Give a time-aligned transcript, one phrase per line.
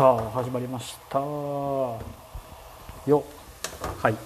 [0.00, 1.18] さあ始まりました。
[1.18, 2.00] よ
[3.06, 4.16] はい。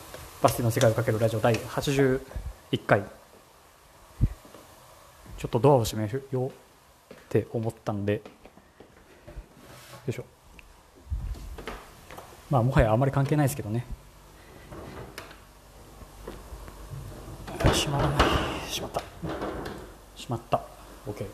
[0.41, 2.21] バスケの世界をかけるラジオ第81
[2.87, 3.03] 回。
[5.37, 6.53] ちょっとドアを閉めるよ
[7.13, 8.13] って思ったんで。
[8.13, 8.21] よ
[10.07, 10.25] いしょ。
[12.53, 13.85] まあもはやあまり関係ないですけどね。
[17.59, 18.19] 閉まらない。
[18.73, 19.03] 閉まった。
[20.15, 20.61] 閉まった。
[21.11, 21.27] OK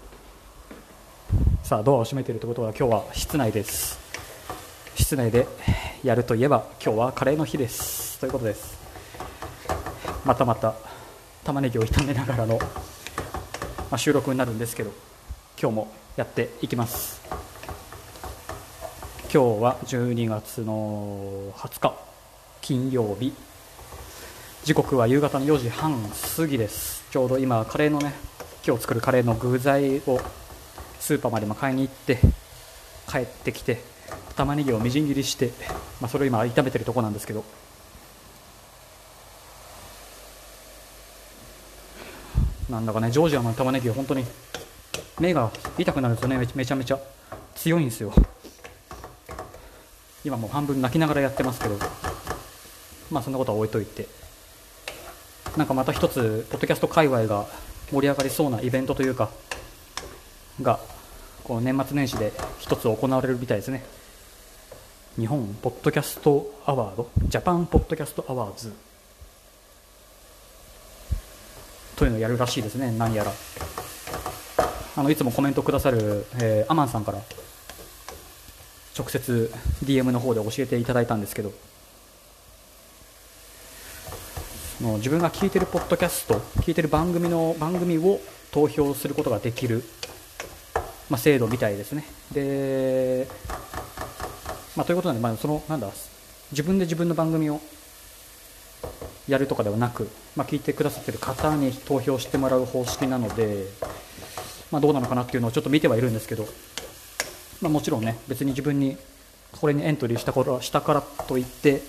[1.63, 4.00] さあドアを閉めているということは今日は室内です。
[4.96, 5.46] 室内で
[6.03, 8.18] やるといえば今日はカレーの日です。
[8.21, 8.79] ということです。
[10.25, 10.75] またまた
[11.44, 12.68] 玉ねぎを炒めながらの、ま
[13.93, 14.93] あ、収録になるんですけど
[15.61, 17.21] 今日もやっていきます。
[19.32, 21.95] 今日は12月の20日
[22.61, 23.32] 金曜日。
[24.64, 25.98] 時刻は夕方の4時半
[26.36, 27.04] 過ぎです。
[27.11, 28.12] ちょうど今カレーのね
[28.67, 30.20] 今日作るカレーの具材を
[30.98, 32.19] スーパーまでも買いに行って
[33.09, 33.89] 帰ってきて
[34.41, 35.53] 玉ねぎをみじん切りして、
[36.01, 37.45] まあ、それを今炒めてるとこなんですけど。
[42.71, 44.25] なんだかねジョージアの玉ねぎは本当に
[45.19, 46.39] 目が痛くなるんですよね。
[46.55, 46.99] めちゃめちゃ
[47.55, 48.15] 強いんですよ。
[50.25, 51.77] 今もう半分泣きながらやってますけど。
[53.11, 54.09] まあそんなことは置いといて。
[55.59, 57.47] なんかまた一つポッドキャスト界隈が
[57.91, 59.31] 盛り上がりそうなイベントというか
[60.63, 60.79] が
[61.45, 64.00] この年末年始で一つ行われるみたいですね。
[65.19, 68.72] 日本ポッドキャストアワードジャパンポッドキャストアワーズ
[71.97, 73.33] というのをやるらしいですね何やら。
[74.97, 77.19] あのいつもコメントくださる、えー、アマンさんから
[78.98, 79.53] 直接
[79.84, 81.53] DM の方で教えていただいたんですけど
[84.81, 89.84] の自分が聞いてるポッドキャスト聞いてる番組の番組を投票することができる、
[91.08, 92.05] まあ、制度みたいですね。
[92.33, 93.28] で、
[94.81, 95.91] まあ、ということなんで、まあ、そのなんだ
[96.53, 97.61] 自分で自分の番組を
[99.28, 103.66] やるとかではなく、まあ、聞いてくださってる方に投票してもらう方式なので、
[104.71, 106.47] まあ、どうなのかなっていうのをちょっと見てはいるんですけど、
[107.60, 108.97] まあ、もちろんね別に自分に
[109.53, 111.82] これにエントリーしたからしたからといって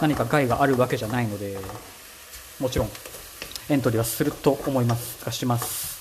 [0.00, 1.58] 何か害があるわけじゃないので
[2.60, 2.88] もちろん
[3.68, 5.92] エントリーはすると思いますがします。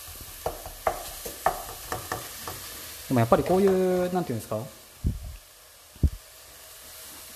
[3.09, 4.80] でもやっぱりこういうなんていうんですか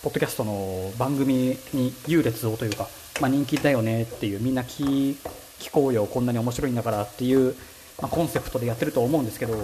[0.05, 2.87] ポッドキャストの番組に優劣をというか、
[3.19, 5.15] まあ、人気だよねっていうみんな聞
[5.57, 7.55] 聞こうよこんなに面白いんだからっていう、
[7.99, 9.55] まあ、コンセプトでやってると思うんですけど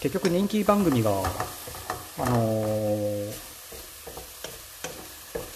[0.00, 3.30] 結局人気番組があのー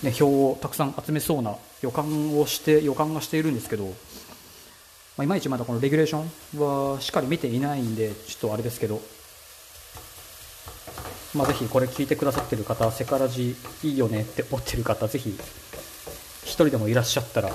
[0.05, 3.93] ね、票をたくさん集めそうな予感をして予感がしているんですけど、ま
[5.19, 6.23] あ、いまいちまだこのレギュレーショ
[6.57, 9.01] ンはしっかり見ていないんでちょっとあれですけど、
[11.35, 13.55] まあ、ぜひこれ聞いてくださってる方セカラジ
[13.85, 17.51] いいよねって思ってる方ぜひ1人でもいらっしゃったら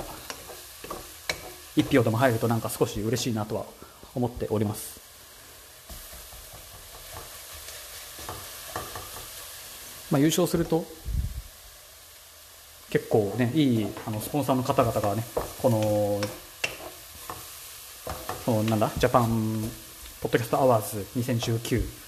[1.76, 3.66] 1票でも入るとなんか少し嬉しいなとは
[4.14, 4.98] 思っております。
[10.10, 10.86] まあ、優勝すると
[12.90, 15.24] 結構ねいいあのスポンサーの方々がね
[15.60, 16.20] この
[18.46, 19.68] このなんだ Japan
[20.22, 22.05] Podcast Awards 2019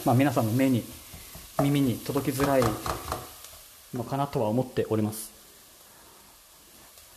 [0.04, 0.84] まあ、皆さんの目に
[1.62, 2.62] 耳に届きづらい
[3.94, 5.32] のかなとは思っております。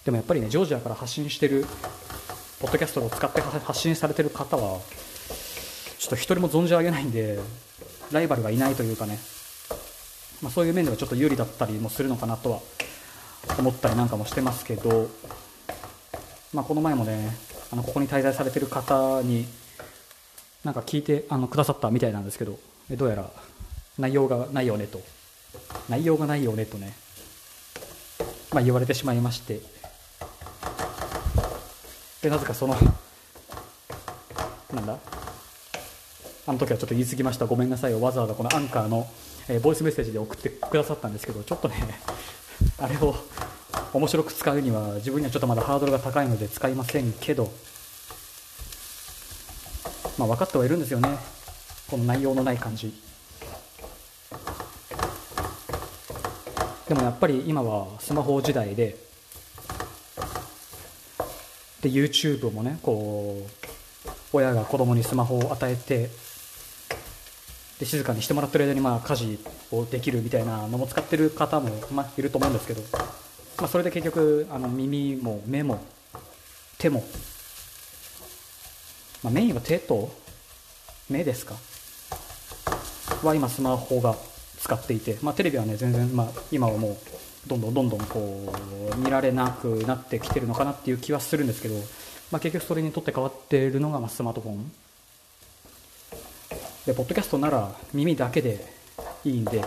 [0.06, 1.66] でもやっぱりねジョージアから発信してる
[2.60, 4.80] ポッドキャストを使って発信されてる方は
[6.00, 7.40] ちょっと一人も存じ上げないんで
[8.12, 9.20] ライバルがいないというかね、
[10.42, 12.60] まあ、そういう面ではちょっと有利だったりもするのかなとは
[13.60, 15.10] 思ったりなんかもしてますけど、
[16.54, 17.30] まあ、この前もね
[17.72, 19.46] あのここに滞在されてる方に
[20.64, 22.60] なんか聞いてあのくださったみたいなんですけど
[22.90, 23.32] どうやら
[24.02, 25.02] 内容がないよねと。
[25.90, 26.94] 内容がないよねとね、
[28.52, 29.60] まあ、言われてしまいまして。
[32.22, 32.76] でなぜかその
[34.74, 34.98] なんだ？
[36.48, 37.46] あの時はちょっと言い過ぎました。
[37.46, 39.08] ごめんなさいをわざわざこのアンカーの、
[39.48, 41.76] えー、ボイスメッセージで送ってくださったんですけどちょっとね
[42.80, 43.16] あれを
[43.94, 47.52] 面白く使うには自分にはちょっとまだハードルが高いので使いませんけど。
[50.18, 51.18] まあ分かってはいるんですよね。
[51.90, 52.94] この内容のない感じ。
[56.92, 58.98] でもやっぱり今はスマホ時代で
[61.80, 63.48] で YouTube もねこ
[64.06, 66.10] う親が子供にスマホを与えて
[67.80, 69.40] で静かにしてもらってる間にまあ家事
[69.72, 72.82] をできるみたいなのも使ってる方も、まあ、いると思うんですけど、
[73.60, 75.82] まあ、それで結局あの耳も目も
[76.78, 77.06] 手も、
[79.24, 80.14] まあ、メインは手と
[81.10, 81.56] 目ですか？
[83.24, 84.14] は今スマホが
[84.62, 86.98] 使っていて、まあ、テレビはね全然、まあ、今はもう
[87.50, 88.54] どんどんどんどんこ
[88.96, 91.76] う見られなくなってきてるのかなっていう気はするんですけど、
[92.32, 94.72] まあ、結局それにとって変わっているのがまあスマートフォン。
[96.86, 98.66] でポッドキャストなら耳だけで
[99.24, 99.64] いいんで、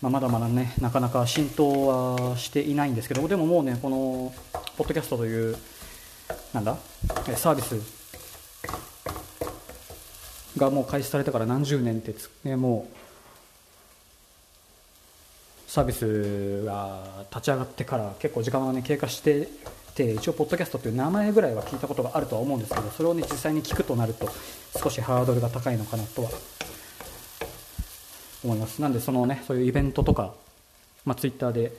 [0.00, 4.34] まあ、まだまだねなかなか浸透はしていないんですけどでももうねこの
[4.76, 5.56] ポッドキャストという
[6.52, 6.76] なんだ
[7.36, 7.76] サービス
[10.58, 12.14] がもう開始されてから何十年って、
[12.44, 13.01] ね、もう
[15.72, 19.48] サービスが立ち上がってから結構時間が、ね、経過して
[19.94, 24.28] て一応ポッドキャストっていう名前ぐらいは聞いたことがあるとは思うんですけどそれをね実際に聞くとなると
[24.78, 26.30] 少しハードルが高いのかなとは
[28.44, 28.82] 思います。
[28.82, 30.34] なんでそのねそういうイベントとか、
[31.06, 31.72] まあ、ツイッターで、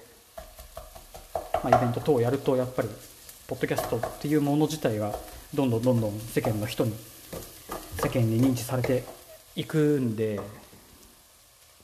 [1.64, 2.88] まあ、イベント等をやるとやっぱり
[3.46, 5.14] ポッドキャストっていうもの自体が
[5.54, 6.96] どんどんどんどん世間の人に
[8.02, 9.04] 世間に認知されて
[9.56, 10.40] いくんで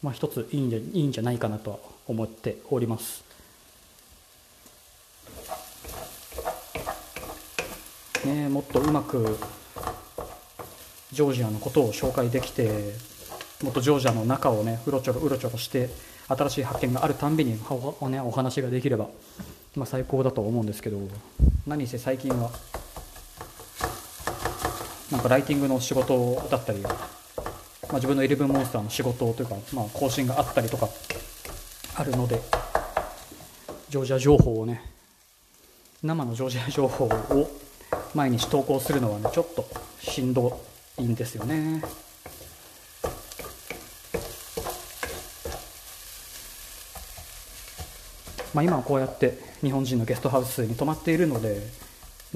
[0.01, 1.77] まあ、一ついいんじゃいいんじゃないかなとは
[2.09, 3.23] 思っております。
[8.25, 9.38] ね、もっとうまく
[11.13, 12.94] ジョージアのことを紹介できて
[13.63, 15.89] もっとジョージアの中をねうろちょろうろちょろして
[16.27, 17.57] 新しい発見があるたんびに
[18.01, 19.07] お,、ね、お話ができれば、
[19.75, 21.00] まあ、最高だと思うんですけど
[21.65, 22.51] 何せ最近は
[25.12, 26.83] なんかライティングの仕事だったり
[27.89, 30.88] まあ、自分のイレブンモンスターの仕事というか、まあ、更新があったりとか
[32.00, 32.40] あるので
[33.90, 34.81] ジョージア情報をね
[36.01, 37.51] 生のジョージア情報を
[38.16, 39.66] 毎日投稿するのはねちょっと
[40.00, 40.62] しんど
[40.98, 41.84] いんですよね。
[48.54, 51.62] まあ、今はこうやって日本人のゲストハウスに泊まっているので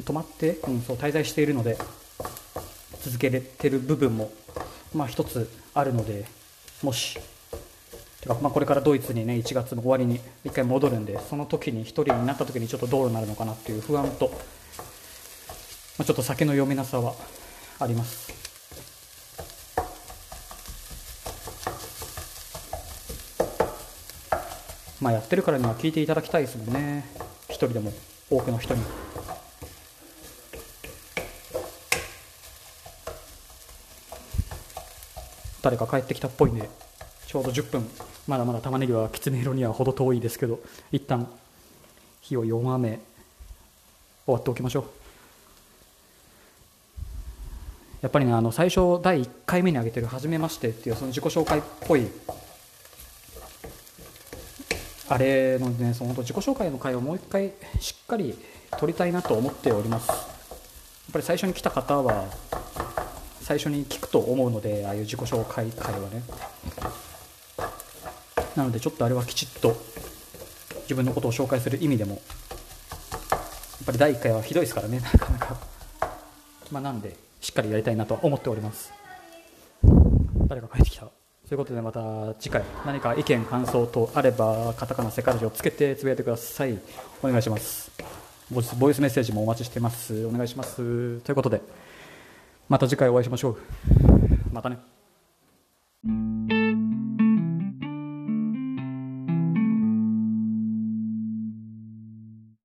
[0.05, 1.77] 泊まって、うん、そう滞在しているので
[3.01, 4.31] 続けれてる部分も
[4.93, 6.25] まあ、一つあるので
[6.83, 7.19] もし
[8.23, 14.35] てか、まあ、これからドイツにね1月の終わりに1回戻るんでその時に1人になった時にちょっとどうなるのかなっていう不安と、ま
[15.99, 17.13] あ、ちょっと酒の読めなさは
[17.79, 18.31] あります。
[25.01, 27.03] まあやってるからには聞いていただきたいですもんね。
[27.49, 27.91] 一人でも
[28.29, 28.81] 多くの人に。
[35.61, 36.69] 誰か帰ってきたっぽいんで
[37.27, 38.12] ちょうど10分。
[38.27, 40.59] まだまだ玉ねぎはきつね色には程遠いですけど
[40.91, 41.27] 一旦
[42.21, 42.99] 火を弱め
[44.25, 44.85] 終わっておきましょう。
[48.01, 52.07] やっぱりねあの最初第1回目に挙げてる「はじめまして」っていうその自己紹介っぽい
[55.07, 58.37] あれのねその自己紹介の回をもう一回しっかり
[58.77, 60.09] 撮りたいなと思っております。
[60.09, 60.17] やっ
[61.13, 62.25] ぱり最初に来た方は
[63.41, 66.23] 最初に聞くと思うのでああいう自己紹介会はね。
[68.55, 69.75] なのでちょっとあれはきちっと
[70.83, 74.99] 自分のことを紹介する意味でもやっぱり第1回はひどいですからね。
[75.03, 75.57] なかなか。
[76.71, 78.93] まあなんでしっかりやりたいなとは思っております。
[80.47, 81.07] 誰か帰ってきた。
[81.47, 86.79] ということでまた次回何か意見感想とあればカタカナセカラジをつけてつぶやいてください。
[87.21, 87.91] お願いします。
[88.49, 90.25] ボイスメッセージもお待ちしてます。
[90.25, 91.19] お願いします。
[91.19, 91.61] ということで
[92.69, 93.57] また次回お会いしましょう。
[94.53, 96.62] またね。